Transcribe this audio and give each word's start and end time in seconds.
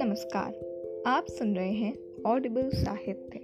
नमस्कार, 0.00 0.54
आप 1.06 1.26
सुन 1.28 1.56
रहे 1.56 1.72
हैं 1.72 2.22
ऑडिबल 2.26 2.68
साहित्य, 2.68 3.40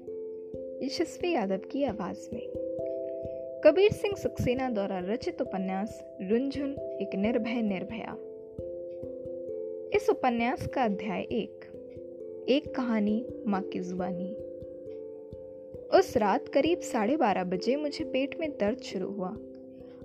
यशस्वी 0.87 1.33
यादव 1.33 1.57
की 1.57 1.85
आवाज़ 1.85 2.29
में। 2.33 2.49
कबीर 3.65 3.93
सिंह 3.93 4.15
सक्सेना 4.15 4.71
द्वारा 4.71 4.99
रचित 4.99 5.43
उपन्यास 5.43 6.05
रुंझुन 6.23 6.71
एक 6.73 7.15
निर्भय 7.15 7.63
निर्भया। 7.63 8.17
इस 9.97 10.11
उपन्यास 10.11 10.67
का 10.67 10.85
अध्याय 10.85 11.21
एक 11.21 11.65
एक 12.49 12.75
कहानी 12.75 13.27
माँ 13.47 13.63
की 13.63 13.81
जुबानी। 13.81 14.35
उस 15.99 16.17
रात 16.17 16.49
करीब 16.49 16.81
साढ़े 16.81 17.17
बारह 17.17 17.45
बजे 17.45 17.77
मुझे 17.77 18.05
पेट 18.05 18.41
में 18.41 18.51
दर्द 18.51 18.79
शुरू 18.79 19.11
हुआ। 19.11 19.37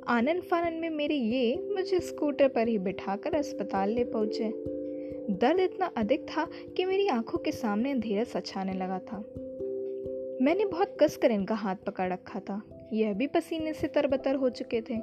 आनंद 0.09 0.41
फानन 0.41 0.73
में 0.73 0.89
मेरे 0.89 1.15
ये 1.15 1.69
मुझे 1.75 1.99
स्कूटर 1.99 2.47
पर 2.47 2.67
ही 2.67 2.77
बिठाकर 2.77 3.35
अस्पताल 3.35 3.89
ले 3.89 4.03
पहुँचे। 4.03 4.43
दर्द 5.33 5.59
इतना 5.59 5.91
अधिक 5.97 6.21
था 6.23 6.47
कि 6.77 6.85
मेरी 6.85 7.07
आँखों 7.07 7.39
के 7.39 7.51
सामने 7.51 7.91
अंधेरा 7.91 8.23
सछाने 8.23 8.73
लगा 8.73 8.99
था। 8.99 9.17
मैंने 10.41 10.65
बहुत 10.65 10.97
कसकर 10.99 11.31
इनका 11.31 11.55
हाथ 11.55 11.75
पकड़ 11.75 12.13
रखा 12.13 12.39
था। 12.39 12.61
यह 12.93 13.13
भी 13.13 13.27
पसीने 13.27 13.73
से 13.73 13.87
तरबतर 13.87 14.35
हो 14.35 14.49
चुके 14.49 14.81
थे। 14.81 14.95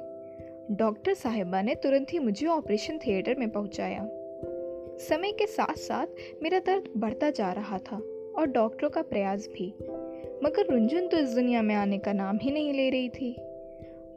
डॉक्टर 0.71 1.13
साहिबा 1.13 1.61
ने 1.61 1.75
तुरंत 1.75 2.07
ही 2.13 2.19
मुझे 2.19 2.47
ऑपरेशन 2.47 2.97
थिएटर 2.97 3.35
में 3.35 3.49
पहुँचाया। 3.49 4.09
समय 4.99 5.31
के 5.31 5.45
साथ 5.45 5.75
साथ 5.75 6.07
मेरा 6.43 6.59
दर्द 6.59 6.89
बढ़ता 6.97 7.29
जा 7.29 7.51
रहा 7.51 7.77
था 7.77 7.95
और 8.37 8.45
डॉक्टरों 8.45 8.89
का 8.89 9.01
प्रयास 9.01 9.47
भी। 9.47 9.73
मगर 10.43 10.73
रुंझुन 10.73 11.07
तो 11.07 11.17
इस 11.17 11.29
दुनिया 11.29 11.61
में 11.61 11.75
आने 11.75 11.97
का 11.97 12.13
नाम 12.13 12.39
ही 12.41 12.51
नहीं 12.51 12.73
ले 12.73 12.89
रही 12.89 13.09
थी। 13.09 13.35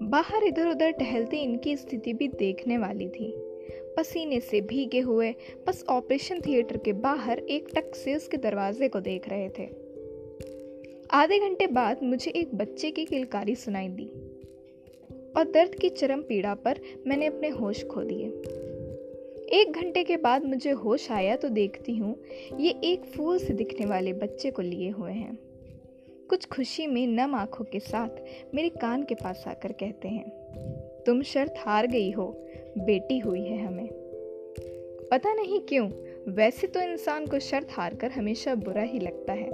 बाहर 0.02 0.44
इधर 0.44 0.66
उधर 0.66 0.90
टहलते 0.90 1.36
इनकी 1.36 1.76
स्थिति 1.76 2.12
भी 2.12 2.28
देखने 2.28 2.78
वाली 2.78 3.08
थी। 3.08 3.32
पसीने 3.96 4.40
से 4.40 4.60
भीगे 4.60 5.00
हुए, 5.00 5.34
बस 5.66 5.84
ऑपरेशन 5.88 6.40
थिएटर 6.40 6.76
के 6.76 6.92
बाहर 6.92 7.38
एक 7.38 7.68
टक 7.74 7.94
से 7.94 8.14
उसके 8.14 8.36
दरवाजे 8.36 8.88
को 8.88 9.00
देख 9.00 9.28
रहे 9.28 9.48
थे। 9.48 9.66
आधे 11.10 11.38
घंटे 11.38 11.66
बाद 11.66 12.02
मुझे 12.02 12.30
एक 12.30 12.54
बच्चे 12.54 12.90
की 12.90 13.04
किलकारी 13.04 13.54
सुनाई 13.54 13.88
दी। 13.88 14.06
और 15.36 15.44
दर्द 15.44 15.74
की 15.74 15.88
चरम 15.88 16.22
पीड़ा 16.22 16.54
पर 16.54 16.80
मैंने 17.06 17.26
अपने 17.26 17.48
होश 17.48 17.84
खो 17.84 18.02
दिए। 18.02 18.26
एक 19.60 19.72
घंटे 19.72 20.04
के 20.04 20.16
बाद 20.16 20.44
मुझे 20.44 20.70
होश 20.70 21.10
आया 21.10 21.36
तो 21.36 21.48
देखती 21.48 21.96
हूँ, 21.96 22.16
ये 22.60 22.70
एक 22.84 23.04
फूल 23.04 23.38
से 23.38 23.52
दिखने 23.52 23.86
वाले 23.86 24.12
बच्चे 24.12 24.50
को 24.50 24.62
लिए 24.62 24.90
हुए 24.90 25.12
हैं। 25.12 25.49
कुछ 26.30 26.46
खुशी 26.46 26.86
में 26.86 27.06
नम 27.06 27.34
आँखों 27.34 27.64
के 27.64 27.80
साथ 27.80 28.08
मेरे 28.54 28.68
कान 28.68 29.02
के 29.02 29.14
पास 29.14 29.44
आकर 29.46 29.72
कहते 29.72 30.08
हैं, 30.08 30.30
तुम 31.06 31.22
शर्त 31.22 31.54
हार 31.58 31.86
गई 31.86 32.10
हो, 32.10 32.46
बेटी 32.78 33.18
हुई 33.18 33.44
है 33.44 33.66
हमें। 33.66 33.88
पता 35.10 35.34
नहीं 35.34 35.60
क्यों, 35.60 35.90
वैसे 36.28 36.66
तो 36.66 36.80
इंसान 36.80 37.26
को 37.26 37.38
शर्त 37.38 37.68
हार 37.70 37.94
कर 37.94 38.10
हमेशा 38.10 38.54
बुरा 38.54 38.82
ही 38.82 38.98
लगता 38.98 39.32
है। 39.32 39.48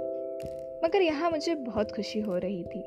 मगर 0.85 1.01
यहाँ 1.01 1.31
मुझे 1.31 1.55
बहुत 1.55 1.91
खुशी 1.91 2.19
हो 2.19 2.37
रही 2.37 2.63
थी। 2.63 2.81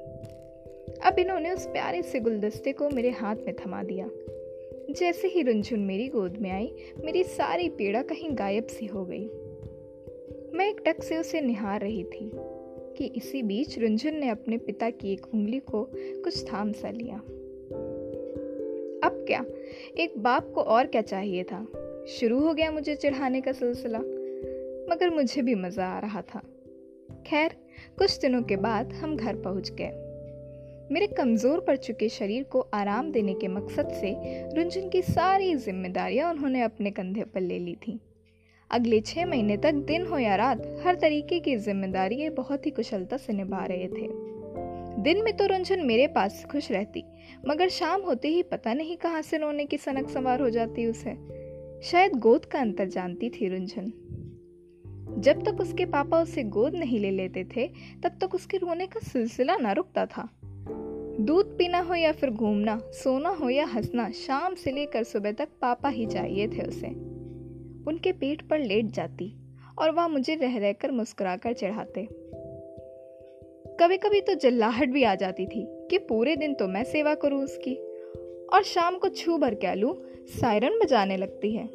अब 1.05 1.19
इन्होंने 1.19 1.51
उस 1.51 1.67
प्यारे 1.67 2.03
से 2.03 2.21
गुलदस्ते 2.21 2.73
को 2.73 2.89
मेरे 2.89 3.11
हाथ 3.11 3.37
में 3.37 3.55
थमा 3.55 3.83
दिया। 3.83 4.09
जैसे 4.93 5.29
ही 5.29 5.43
रुंझुन 5.43 5.81
मेरी 5.81 6.09
गोद 6.09 6.37
में 6.37 6.51
आई, 6.51 6.75
मेरी 7.05 7.25
सारी 7.25 7.69
पीड़ा 7.69 8.03
कहीं 8.03 8.31
गायब 8.33 8.67
सी 8.67 8.87
हो 8.87 9.05
गई। 9.05 9.25
मैं 10.55 10.69
एक 10.69 10.81
टक 10.87 11.03
से 11.03 11.17
उसे 11.17 11.41
निहार 11.41 11.81
रही 11.81 12.05
थी। 12.05 12.33
कि 12.99 13.05
इसी 13.05 13.43
बीच 13.43 13.79
रुंझुन 13.79 14.15
ने 14.15 14.29
अपने 14.29 14.59
पिता 14.59 14.91
की 14.91 15.13
एक 15.13 15.27
उंगली 15.35 15.59
को 15.59 15.91
कुछ 15.97 16.53
थाम 16.53 16.73
सा 16.73 16.91
लिया। 16.91 17.17
अब 19.05 19.25
क्या? 19.27 19.45
एक 19.99 20.19
बाप 20.19 20.53
को 20.55 20.61
और 20.61 20.87
क्या 20.87 21.03
चाहिए 21.03 21.45
था? 21.45 21.67
शुरू 22.09 22.41
हो 22.41 22.55
गया 22.55 22.71
मुझे 22.73 22.95
चढ़ाने 22.95 23.41
का 23.41 23.53
सिलसिला, 23.53 23.99
मगर 24.95 25.11
मुझे 25.11 25.43
भी 25.43 25.55
मज़ा 25.55 25.87
आ 25.87 25.99
रहा 25.99 26.23
था। 26.23 26.43
खैर, 27.27 27.57
कुछ 27.99 28.19
दिनों 28.19 28.43
के 28.43 28.57
बाद 28.57 28.93
हम 28.93 29.17
घर 29.17 29.37
पहुँच 29.37 29.71
गए। 29.71 29.91
मेरे 30.93 31.07
कमज़ोर 31.07 31.61
पड़ 31.61 31.77
चुके 31.77 32.09
शरीर 32.09 32.43
को 32.43 32.61
आराम 32.61 33.13
देने 33.13 33.35
के 33.35 33.49
मकसद 33.49 33.89
से 33.89 34.15
रुंझुन 34.55 34.89
की 34.89 35.03
सारी 35.03 35.55
जिम्मेदारियाँ 35.55 36.31
उन्होंने 36.31 36.63
अपने 36.63 36.91
कंधे 36.91 37.25
पर 37.25 37.41
ले 37.41 37.59
ली 37.59 37.75
थी। 37.75 38.01
अगले 38.73 39.01
छः 39.01 39.27
महीने 39.27 39.57
तक 39.57 39.73
दिन 39.73 40.07
हो 40.07 40.19
या 40.19 40.37
रात, 40.37 40.83
हर 40.87 40.95
तरीके 40.95 41.41
की 41.41 41.57
ज़िम्मेदारी 41.57 42.29
बहुत 42.29 42.67
ही 42.67 42.71
कुशलता 42.71 43.17
से 43.17 43.33
निभा 43.33 43.65
रहे 43.65 43.89
थे। 43.89 44.09
दिन 45.03 45.25
में 45.25 45.37
तो 45.37 45.47
रंजन 45.47 45.81
मेरे 45.81 46.07
पास 46.07 46.47
खुश 46.53 46.71
रहती, 46.73 47.05
मगर 47.49 47.69
शाम 47.69 48.03
होते 48.03 48.29
ही 48.29 48.43
पता 48.43 48.75
नहीं 48.75 48.97
कहाँ 48.97 49.23
से 49.23 49.39
रोने 49.39 49.65
की 49.65 49.77
सनक 49.77 50.09
सवार 50.09 50.41
हो 50.41 50.51
जाती 50.51 50.87
उसे। 50.87 51.15
शायद 51.83 52.13
गोद 52.13 52.45
का 52.45 52.61
अंतर 52.61 52.89
जानती 52.89 53.31
थी 53.31 53.49
रुंझन 53.49 53.93
जब 55.21 55.43
तक 55.45 55.61
उसके 55.61 55.85
पापा 55.85 56.23
उसे 56.23 56.43
गोद 56.43 56.75
नहीं 56.75 57.01
ले 57.01 57.11
लेते 57.11 57.45
थे, 57.45 57.67
तब 58.03 58.19
तक 58.21 58.35
उसके 58.35 58.57
रोने 58.57 58.87
का 58.87 59.01
सिलसिला 59.01 59.57
न 59.57 59.67
रुकता 59.67 60.07
था। 60.07 60.29
दूध 61.21 61.59
पीना 61.59 61.81
हो 61.81 61.95
या 61.95 62.13
फिर 62.13 62.31
घूमना, 62.31 62.81
सोना 62.93 63.29
हो 63.29 63.51
या 63.51 63.67
हंसना, 63.67 64.11
शाम 64.11 64.55
से 64.55 64.73
लेकर 64.73 65.03
सुबह 65.03 65.33
तक 65.33 65.49
पापा 65.61 65.89
ही 65.89 66.07
चाहिए 66.07 66.49
थे 66.49 66.63
उसे। 66.63 67.10
उनके 67.91 68.13
पेट 68.13 68.43
पर 68.43 68.59
लेट 68.59 68.87
जाती 68.87 69.33
और 69.79 69.91
वह 69.91 70.09
मुझे 70.09 70.35
रह 70.35 70.59
रहकर 70.59 70.91
मुस्कुराकर 70.91 71.53
चढ़ाते। 71.53 72.09
कभी 73.81 73.97
कभी 73.97 74.21
तो 74.21 74.35
जल्लाहट 74.35 74.89
भी 74.89 75.05
आ 75.05 75.15
जाती 75.15 75.47
थी 75.47 75.65
कि 75.91 75.99
पूरे 75.99 76.37
दिन 76.37 76.55
तो 76.55 76.69
मैं 76.69 76.85
सेवा 76.85 77.15
करूँ 77.15 77.43
उसकी 77.45 77.75
और 78.53 78.63
शाम 78.63 78.99
को 78.99 79.09
छू 79.09 79.39
भर 79.39 79.55
क्या 79.55 79.75
लू 79.75 79.95
सायरन 80.31 80.79
बजाने 80.79 81.17
लगती 81.17 81.53
है। 81.53 81.69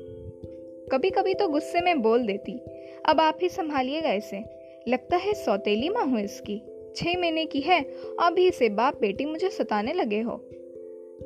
कभी 0.91 1.09
कभी 1.09 1.33
तो 1.33 1.47
गुस्से 1.47 1.81
में 1.81 2.01
बोल 2.01 2.25
देती, 2.25 2.57
अब 3.05 3.19
आप 3.19 3.37
ही 3.41 3.49
संभालिएगा 3.49 4.11
इसे। 4.13 4.43
लगता 4.87 5.17
है 5.17 5.33
सौतेली 5.33 5.89
माँ 5.89 6.05
हूँ 6.05 6.19
इसकी। 6.19 6.61
छह 6.95 7.19
महीने 7.19 7.45
की 7.45 7.61
है 7.61 7.81
अभी 8.19 8.51
से 8.51 8.69
बाप 8.69 8.99
बेटी 9.01 9.25
मुझे 9.25 9.49
सताने 9.49 9.93
लगे 9.93 10.21
हो। 10.21 10.35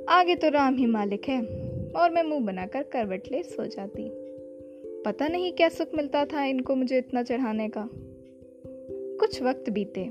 आगे 0.09 0.35
तो 0.35 0.49
राम 0.49 0.77
ही 0.77 0.85
मालिक 0.85 1.29
है 1.29 1.41
और 1.91 2.09
मैं 2.09 2.23
मुँह 2.23 2.45
बनाकर 2.45 2.83
करवट 2.83 3.31
ले 3.31 3.43
सो 3.43 3.65
जाती। 3.65 4.09
पता 5.05 5.27
नहीं 5.27 5.53
क्या 5.53 5.69
सुख 5.69 5.87
मिलता 5.95 6.25
था 6.25 6.45
इनको 6.45 6.75
मुझे 6.75 6.97
इतना 6.97 7.23
चढ़ाने 7.23 7.69
का। 7.69 7.89
कुछ 9.19 9.41
वक्त 9.41 9.69
बीते। 9.69 10.01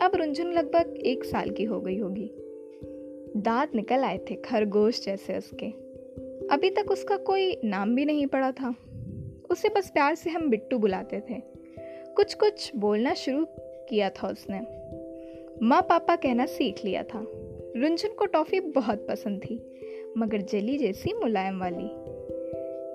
अब 0.00 0.10
रुंझुन 0.14 0.52
लगभग 0.52 0.96
एक 0.96 1.24
साल 1.24 1.50
की 1.50 1.64
हो 1.64 1.80
गई 1.80 1.98
होगी। 1.98 2.30
दांत 3.36 3.74
निकल 3.74 4.04
आए 4.04 4.18
थे, 4.18 4.34
खरगोश 4.34 5.04
जैसे 5.04 5.38
उसके। 5.38 5.66
अभी 6.54 6.70
तक 6.70 6.90
उसका 6.90 7.16
कोई 7.16 7.60
नाम 7.64 7.94
भी 7.94 8.04
नहीं 8.04 8.26
पड़ा 8.26 8.52
था। 8.52 8.74
उसे 9.50 9.68
बस 9.68 9.90
प्यार 9.90 10.14
से 10.14 10.30
हम 10.30 10.50
बिट्टू 10.50 10.78
बुलाते 10.78 11.20
थे। 11.20 11.42
कुछ 12.16 12.34
कुछ 12.34 12.76
बोलना 12.76 13.14
शुरू 13.14 13.46
किया 13.60 14.10
था 14.10 14.28
उसने। 14.28 14.60
माँ 15.62 15.82
पापा 15.82 16.16
कहना 16.16 16.46
सीख 16.46 16.84
लिया 16.84 17.02
था। 17.02 17.26
रुंझुन 17.76 18.10
को 18.10 18.26
टॉफी 18.26 18.60
बहुत 18.60 19.06
पसंद 19.08 19.40
थी, 19.40 19.70
मगर 20.18 20.40
जली 20.40 20.78
जैसी 20.78 21.12
मुलायम 21.12 21.60
वाली। 21.60 21.90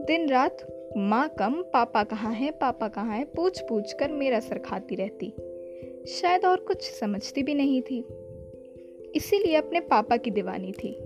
दिन 0.05 0.29
रात 0.29 0.57
माँ 0.97 1.29
कम, 1.39 1.63
पापा 1.73 2.03
कहाँ 2.03 2.33
है, 2.33 2.51
पापा 2.51 2.87
कहाँ 2.87 3.17
है 3.17 3.25
पूछ 3.25 3.61
पूछ 3.61 3.93
कर 3.93 4.11
मेरा 4.11 4.39
सर 4.39 4.57
खाती 4.59 4.95
रहती। 4.95 5.29
शायद 6.07 6.45
और 6.45 6.57
कुछ 6.57 6.91
समझती 6.91 7.43
भी 7.43 7.53
नहीं 7.53 7.81
थी। 7.81 8.05
इसीलिए 9.15 9.55
अपने 9.55 9.79
पापा 9.79 10.17
की 10.17 10.31
दीवानी 10.31 10.71
थी। 10.71 10.97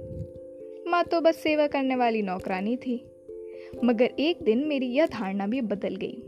माँ 0.88 1.03
तो 1.03 1.22
बस 1.22 1.35
सेवा 1.35 1.68
करने 1.68 1.95
वाली 1.95 2.22
नौकरानी 2.22 2.78
थी। 2.78 3.06
मगर 3.84 4.06
एक 4.06 4.40
दिन 4.44 4.66
मेरी 4.68 4.85
यह 4.85 5.06
धारणा 5.06 5.47
भी 5.47 5.62
बदल 5.62 5.95
गई। 5.95 6.24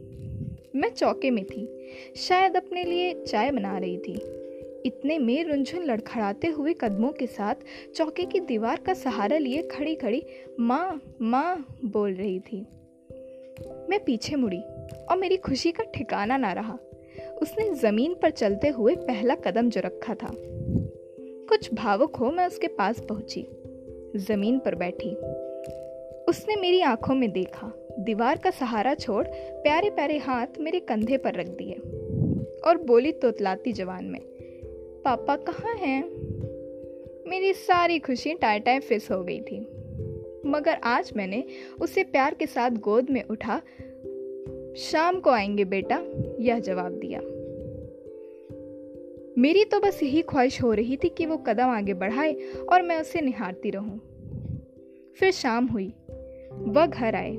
मैं 0.75 0.90
चौके 0.90 1.31
में 1.31 1.46
थी। 1.46 1.90
शायद 2.16 2.56
अपने 2.56 2.84
लिए 2.84 3.23
चाय 3.23 3.51
बना 3.51 3.78
रही 3.78 3.97
थी। 3.97 4.13
इतने 4.85 5.17
में 5.17 5.44
रुंझुन 5.44 5.84
लड़खड़ाते 5.84 6.47
हुए 6.47 6.75
कदमों 6.81 7.12
के 7.12 7.28
साथ 7.28 7.56
चौके 7.96 8.25
की 8.25 8.40
दीवार 8.40 8.79
का 8.79 8.94
सहारा 8.94 9.38
लिए 9.38 9.62
खड़ी 9.62 9.96
खड़ी 9.96 10.23
माँ 10.59 11.01
माँ 11.22 11.78
बोल 11.85 12.14
रही 12.14 12.40
थी। 12.40 12.66
मैं 13.89 14.03
पीछे 14.03 14.35
मुड़ी 14.35 14.61
और 15.09 15.17
मेरी 15.17 15.37
खुशी 15.37 15.71
का 15.71 15.83
ठिकाना 15.83 16.37
ना 16.37 16.53
रहा। 16.53 16.77
उसने 17.41 17.73
ज़मीन 17.73 18.13
पर 18.13 18.29
चलते 18.29 18.67
हुए 18.67 18.95
पहला 18.95 19.35
कदम 19.35 19.69
जो 19.69 19.81
रखा 19.85 20.13
था। 20.13 20.35
कुछ 21.49 21.73
भावुक 21.73 22.15
हो 22.15 22.31
मैं 22.31 22.47
उसके 22.47 22.67
पास 22.67 22.99
पहुँची। 22.99 23.47
ज़मीन 24.15 24.59
पर 24.59 24.75
बैठी। 24.75 25.15
उसने 26.23 26.55
मेरी 26.55 26.81
आँखों 26.81 27.15
में 27.15 27.31
देखा। 27.31 27.71
दीवार 27.99 28.37
का 28.37 28.49
सहारा 28.49 28.93
छोड़ 28.93 29.27
प्यारे 29.33 29.89
प्यारे 29.89 30.17
हाथ 30.17 30.47
मेरे 30.59 30.79
कंधे 30.79 31.17
पर 31.17 31.33
रख 31.33 31.47
दिए 31.47 31.73
और 32.65 32.77
बोली 32.77 33.11
तोतलाती 33.11 33.71
जवान 33.71 34.05
में, 34.05 34.21
पापा 35.05 35.35
कहाँ 35.35 35.75
हैं? 35.75 36.03
मेरी 37.27 37.53
सारी 37.53 37.99
खुशी 37.99 38.33
टाई 38.33 38.79
फिस 38.79 39.11
हो 39.11 39.23
गई 39.23 39.41
थी। 39.41 39.77
मगर 40.47 40.73
आज 40.84 41.14
मैंने 41.16 41.44
उसे 41.82 42.03
प्यार 42.03 42.34
के 42.34 42.46
साथ 42.46 42.72
गोद 42.72 43.09
में 43.09 43.23
उठा। 43.23 43.61
शाम 44.78 45.20
को 45.20 45.29
आएँगे 45.29 45.66
बेटा, 45.66 46.03
यह 46.40 46.59
जवाब 46.59 46.91
दिया। 46.91 47.22
मेरी 49.38 49.64
तो 49.64 49.79
बस 49.79 50.03
यही 50.03 50.22
ख्वाहिश 50.22 50.61
हो 50.64 50.73
रही 50.73 50.97
थी 50.97 51.09
कि 51.09 51.26
वो 51.26 51.38
कदम 51.38 51.70
आगे 51.70 51.94
बढ़ाए 51.94 52.34
और 52.72 52.82
मैं 52.82 53.02
उसे 53.02 53.22
निहारती 53.22 53.70
रहूँ। 53.70 53.99
फिर 55.20 55.32
शाम 55.32 55.66
हुई, 55.66 55.94
वह 56.52 56.85
घर 56.85 57.16
आए। 57.16 57.32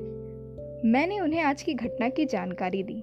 मैंने 0.85 1.19
उन्हें 1.19 1.41
आज 1.41 1.61
की 1.61 1.73
घटना 1.73 2.09
की 2.09 2.25
जानकारी 2.25 2.83
दी। 2.83 3.01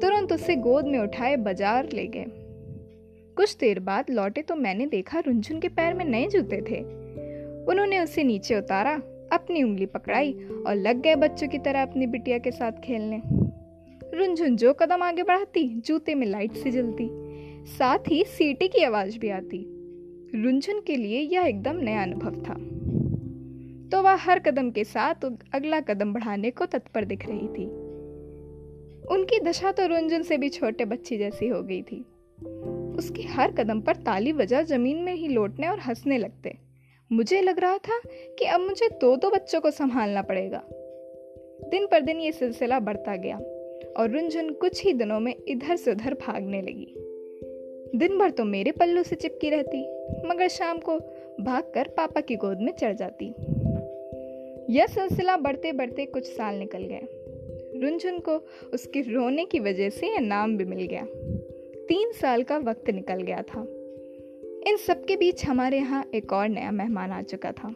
तुरंत 0.00 0.32
उसे 0.32 0.56
गोद 0.56 0.84
में 0.84 0.98
उठाए, 0.98 1.36
बाज़ार 1.36 1.88
ले 1.92 2.06
गए। 2.06 2.24
कुछ 3.36 3.56
देर 3.56 3.80
बाद 3.80 4.06
लौटे 4.10 4.42
तो 4.42 4.56
मैंने 4.56 4.86
देखा 4.86 5.18
रुंझुन 5.18 5.60
के 5.60 5.68
पैर 5.68 5.94
में 5.94 6.04
नए 6.04 6.26
जूते 6.26 6.56
थे। 6.56 7.03
उन्होंने 7.68 8.00
उसे 8.00 8.24
नीचे 8.24 8.58
उतारा, 8.58 9.02
अपनी 9.32 9.62
उंगली 9.62 9.86
पकड़ाई 9.86 10.32
और 10.66 10.74
लग 10.74 11.00
गए 11.00 11.14
बच्चों 11.14 11.48
की 11.48 11.58
तरह 11.58 11.82
अपनी 11.82 12.06
बिटिया 12.06 12.38
के 12.38 12.50
साथ 12.50 12.72
खेलने। 12.72 13.22
रुंझुन 14.14 14.56
जो 14.56 14.72
कदम 14.72 15.02
आगे 15.02 15.22
बढ़ाती, 15.22 15.80
जूते 15.80 16.14
में 16.14 16.26
लाइट 16.26 16.52
से 16.52 16.70
जलती, 16.70 17.08
साथ 17.66 17.98
ही 18.08 18.24
सीटी 18.24 18.68
की 18.68 18.84
आवाज़ 18.84 19.18
भी 19.18 19.28
आती। 19.28 19.66
रुंझुन 20.34 20.80
के 20.80 20.96
लिए 20.96 21.20
यह 21.20 21.42
एकदम 21.42 21.76
नया 21.76 22.02
अनुभव 22.02 22.30
था। 22.30 22.54
तो 23.88 24.02
वह 24.02 24.14
हर 24.14 24.38
कदम 24.38 24.70
के 24.70 24.84
साथ 24.84 25.14
अगला 25.54 25.80
कदम 25.80 26.12
बढ़ाने 26.12 26.50
को 26.50 26.66
तत्पर 26.66 27.04
दिख 27.04 27.26
रही 27.28 27.48
थी। 27.48 27.66
उनकी 29.06 29.40
दशा 29.40 29.72
तो 29.72 29.86
रुंझुन 29.86 30.22
से 30.22 30.38
भी 30.38 30.48
छोटे 30.48 30.84
बच्ची 30.84 31.18
जैसी 31.18 31.48
हो 31.48 31.62
गई 31.62 31.82
थी। 31.82 32.04
उसकी 32.98 33.22
हर 33.22 33.52
कदम 33.52 33.80
पर 33.80 33.96
ताली 33.96 34.32
बजा 34.32 34.62
ज़मीन 34.62 34.96
में 34.96 35.14
ही 35.14 35.28
लौटने 35.28 35.68
और 35.68 35.78
हंसने 35.78 36.18
लगते। 36.18 36.56
मुझे 37.12 37.40
लग 37.40 37.58
रहा 37.58 37.78
था 37.78 38.00
कि 38.38 38.44
अब 38.44 38.60
मुझे 38.60 38.88
दो 38.88 39.16
दो 39.16 39.30
बच्चों 39.30 39.60
को 39.60 39.70
संभालना 39.70 40.22
पड़ेगा। 40.22 40.62
दिन 41.70 41.86
पर 41.86 42.00
दिन 42.00 42.20
ये 42.20 42.32
सिलसिला 42.32 42.80
बढ़ता 42.80 43.16
गया 43.16 43.36
और 43.96 44.10
रुंझुन 44.10 44.52
कुछ 44.52 44.84
ही 44.84 44.92
दिनों 44.92 45.20
में 45.20 45.34
इधर 45.48 45.76
से 45.76 45.90
उधर 45.90 46.14
भागने 46.14 46.62
लगी। 46.62 46.94
दिन 47.98 48.18
भर 48.18 48.30
तो 48.30 48.44
मेरे 48.44 48.72
पल्लू 48.72 49.02
से 49.02 49.16
चिपकी 49.16 49.50
रहती, 49.50 49.82
मगर 50.26 50.48
शाम 50.48 50.78
को 50.78 50.96
भागकर 51.40 51.88
पापा 51.88 52.20
की 52.20 52.36
गोद 52.36 52.58
में 52.60 52.72
चढ़ 52.72 52.94
जाती। 52.94 53.26
यह 54.70 54.86
सिलसिला 54.86 55.36
बढ़ते 55.36 55.72
बढ़ते 55.72 56.06
कुछ 56.06 56.26
साल 56.26 56.54
निकल 56.54 56.82
गए। 56.82 57.00
रुंझुन 57.80 58.18
को 58.18 58.46
उसके 58.74 59.00
रोने 59.00 59.44
की 59.44 59.60
वजह 59.60 59.88
से 59.88 60.06
यह 60.06 60.20
नाम 60.20 60.56
भी 60.56 60.64
मिल 60.64 60.86
गया। 60.86 61.06
तीन 61.88 62.12
साल 62.12 62.42
का 62.42 62.58
वक्त 62.58 62.90
निकल 62.90 63.22
गया 63.22 63.42
था। 63.42 63.66
इन 64.66 64.76
सबके 64.76 65.16
बीच 65.16 65.44
हमारे 65.44 65.78
यहाँ 65.78 66.04
एक 66.14 66.32
और 66.32 66.48
नया 66.48 66.70
मेहमान 66.70 67.12
आ 67.12 67.20
चुका 67.22 67.50
था। 67.52 67.74